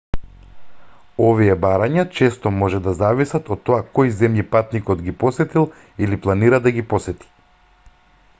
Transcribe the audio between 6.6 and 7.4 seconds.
да ги посети